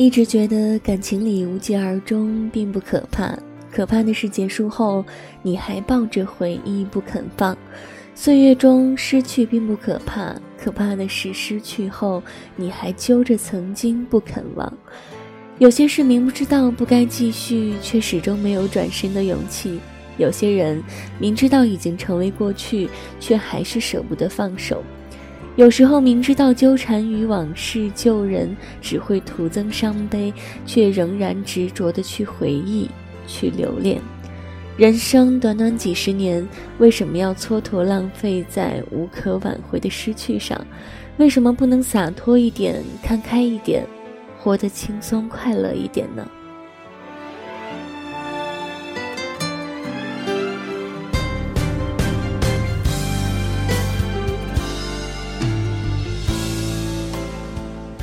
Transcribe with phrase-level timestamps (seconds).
[0.00, 3.38] 一直觉得感情里无疾而终并不可怕，
[3.70, 5.04] 可怕的是结束后
[5.42, 7.54] 你还抱着回忆不肯放。
[8.14, 12.22] 岁月中失去并不可怕，可怕的是失去后
[12.56, 14.72] 你还揪着曾经不肯忘。
[15.58, 19.78] 有些事明不知道不该继续，却始终没有转身的勇气；
[20.16, 20.82] 有些人
[21.18, 22.88] 明知道已经成为过去，
[23.20, 24.82] 却还是舍不得放手。
[25.56, 30.32] 有时候明知道纠缠于往事旧人只会徒增伤悲，
[30.64, 32.88] 却仍然执着的去回忆，
[33.26, 34.00] 去留恋。
[34.76, 40.66] 人生短短几十年，为什么要蹉跎浪费在无可挽回的失去上？
[41.18, 43.86] 为什么不能洒脱一点，看开一点，
[44.38, 46.26] 活得轻松快乐一点呢？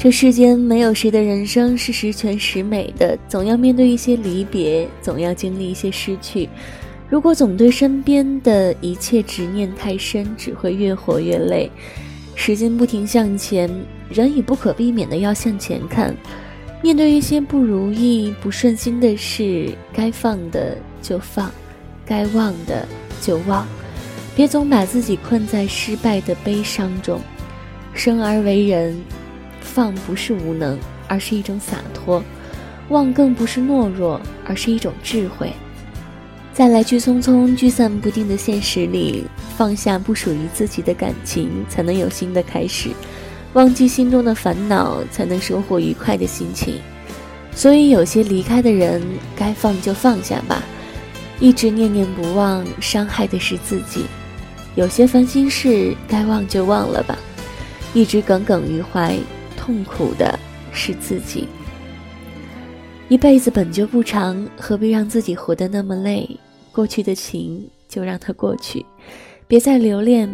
[0.08, 6.48] 这世间没有谁的人生是十全十美的，总要面对一些离别，总要经历一些失去。
[7.10, 11.70] 如果总对身边的一切执念太深，只会越活越累。
[12.36, 13.70] 时间不停向前，
[14.10, 16.16] 人已不可避免的要向前看。
[16.82, 21.52] 面对一些不如意、不顺心的事，该放的就放，
[22.06, 22.88] 该忘的
[23.20, 23.68] 就忘，
[24.38, 27.20] 别总把自己困在失败的悲伤中。
[27.94, 28.98] 生而为人。
[29.68, 32.24] 放不是无能，而是一种洒脱；
[32.90, 35.52] 忘更不是懦弱，而是一种智慧。
[36.54, 42.90] 在来去匆匆、聚散不定的现实里，放下不属于自己的感情，才能有新的开始；
[43.54, 46.80] 忘记心中的烦恼，才能收获愉快的心情。
[47.54, 49.02] 所以，有些离开的人，
[49.36, 50.64] 该放就放下吧。
[51.40, 54.02] 一直念念不忘，伤害的是自己；
[54.74, 57.16] 有些烦心事，该忘就忘了吧。
[57.94, 59.16] 一直耿耿于怀。
[59.68, 60.40] 痛苦的
[60.72, 61.46] 是自己。
[63.10, 66.40] 一辈子本就不长，何必让自己活得那么累？
[66.72, 68.86] 过去的情就让它过去，
[69.46, 70.30] 别再留恋；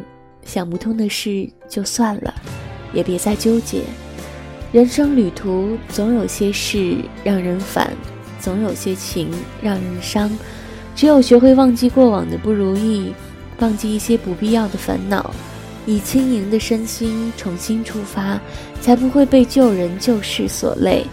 [0.45, 2.31] 想不通的事就算了，
[2.94, 3.81] 也别再纠结。
[4.71, 7.91] 人生旅途总有些事让人烦，
[8.39, 9.31] 总有些情
[9.63, 10.29] 让人伤。
[10.95, 13.11] 只有学会忘记过往的不如意，
[13.57, 15.33] 忘记一些不必要的烦恼。
[15.85, 18.39] 以轻盈的身心重新出发，
[18.81, 21.05] 才不会被旧人旧事所累。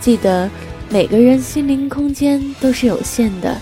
[0.00, 0.48] 记得，
[0.88, 3.56] 每个人心灵空间都是有限的。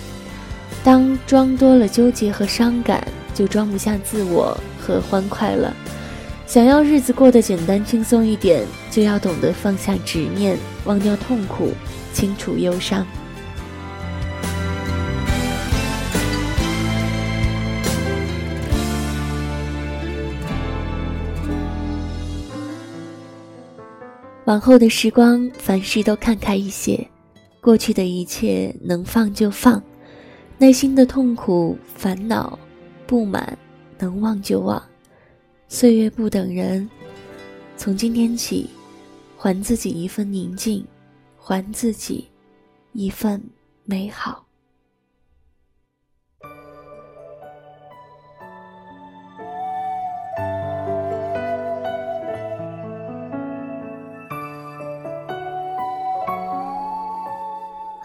[0.85, 5.75] 当装多了纠结和伤感，就装不下自我和欢快了。
[6.47, 11.73] 想要日子过得简单轻松一点，就要懂得放下执念，忘掉痛苦，
[12.15, 13.07] 清除忧伤。
[24.49, 27.07] 往后的时光，凡事都看开一些，
[27.61, 29.83] 过去的一切能放就放，
[30.57, 32.59] 内心的痛苦、烦恼、
[33.07, 33.59] 不满，
[33.99, 34.83] 能忘就忘。
[35.69, 36.89] 岁月不等人，
[37.77, 38.71] 从今天起，
[39.37, 40.83] 还自己一份宁静，
[41.37, 42.27] 还自己
[42.95, 43.39] 一份
[43.85, 44.48] 美好。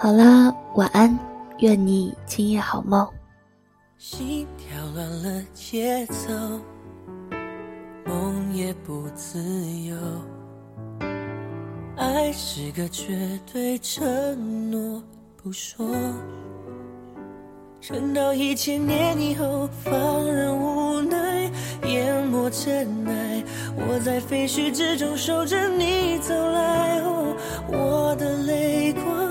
[0.03, 1.17] 好啦，晚安，
[1.59, 3.07] 愿你今夜好梦。
[3.97, 6.33] 心跳乱了节奏，
[8.03, 9.41] 梦也不自
[9.88, 9.95] 由。
[11.95, 15.01] 爱是个绝对承诺，
[15.41, 15.88] 不说。
[17.79, 21.49] 撑到一千年以后，放任无奈
[21.85, 23.41] 淹没尘埃。
[23.77, 27.01] 我在废墟之中守着你走来，
[27.69, 29.22] 我的泪光。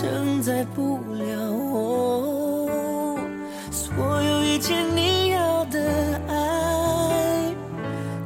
[0.00, 3.18] 承载不了我
[3.70, 3.92] 所
[4.22, 5.78] 有一切你要的
[6.26, 7.54] 爱，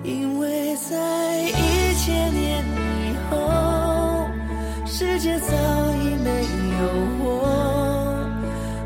[0.04, 2.64] 因为在一千年
[3.02, 3.36] 以后，
[4.86, 5.52] 世界早
[5.96, 6.30] 已没
[6.78, 6.82] 有
[7.24, 8.24] 我，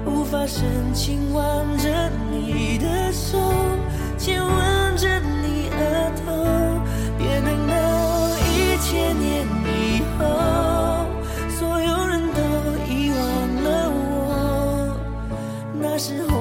[0.07, 0.65] 无法深
[0.95, 1.78] 情挽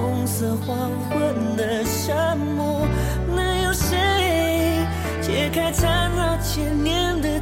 [0.08, 2.88] 红色黄昏的沙漠
[3.28, 4.80] 能有谁
[5.22, 7.38] 解开缠绕千年的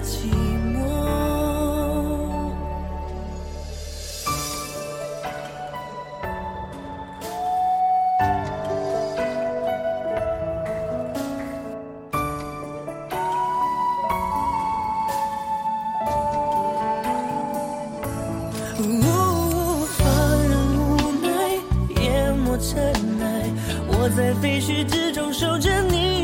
[24.05, 26.14] 我在废墟之中守着你。